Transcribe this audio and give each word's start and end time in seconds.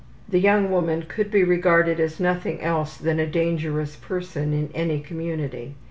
The 0.27 0.39
young 0.39 0.71
woman 0.71 1.03
could 1.07 1.29
be 1.29 1.43
regarded 1.43 1.99
as 1.99 2.19
nothing 2.19 2.59
else 2.61 2.97
than 2.97 3.19
a 3.19 3.27
dangerous 3.27 3.95
person 3.95 4.51
in 4.51 4.69
any 4.73 4.99
community. 4.99 5.75